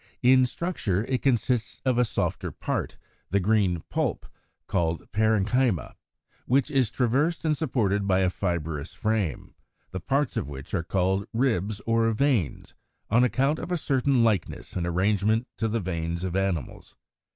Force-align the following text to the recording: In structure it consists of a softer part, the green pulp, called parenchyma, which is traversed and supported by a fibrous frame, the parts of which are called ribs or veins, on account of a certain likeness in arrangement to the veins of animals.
In 0.23 0.47
structure 0.47 1.05
it 1.05 1.21
consists 1.21 1.79
of 1.85 1.99
a 1.99 2.05
softer 2.05 2.49
part, 2.51 2.97
the 3.29 3.39
green 3.39 3.83
pulp, 3.91 4.25
called 4.65 5.07
parenchyma, 5.11 5.93
which 6.47 6.71
is 6.71 6.89
traversed 6.89 7.45
and 7.45 7.55
supported 7.55 8.07
by 8.07 8.21
a 8.21 8.31
fibrous 8.31 8.95
frame, 8.95 9.53
the 9.91 9.99
parts 9.99 10.35
of 10.37 10.49
which 10.49 10.73
are 10.73 10.81
called 10.81 11.27
ribs 11.33 11.81
or 11.85 12.11
veins, 12.13 12.73
on 13.11 13.23
account 13.23 13.59
of 13.59 13.71
a 13.71 13.77
certain 13.77 14.23
likeness 14.23 14.73
in 14.75 14.87
arrangement 14.87 15.45
to 15.57 15.67
the 15.67 15.79
veins 15.79 16.23
of 16.23 16.35
animals. 16.35 16.95